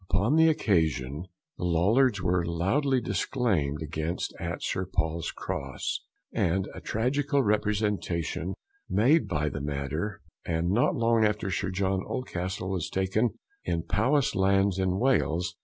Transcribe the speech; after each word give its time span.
Upon 0.09 0.35
the 0.35 0.47
occasion 0.47 1.27
the 1.59 1.63
Lollards 1.63 2.23
were 2.23 2.43
loudly 2.43 3.01
disclaimed 3.01 3.83
against 3.83 4.33
at 4.39 4.63
St. 4.63 4.91
Paul's 4.91 5.29
Cross, 5.31 5.99
and 6.33 6.67
a 6.73 6.81
tragical 6.81 7.43
Representation 7.43 8.55
made 8.89 9.31
of 9.31 9.53
the 9.53 9.61
Matter, 9.61 10.21
and 10.43 10.71
not 10.71 10.95
long 10.95 11.23
after 11.23 11.51
Sir 11.51 11.69
John 11.69 12.03
Oldcastle 12.03 12.71
was 12.71 12.89
taken 12.89 13.29
in 13.63 13.83
Powis 13.83 14.33
Lands 14.33 14.79
in 14.79 14.97
Wales. 14.97 15.55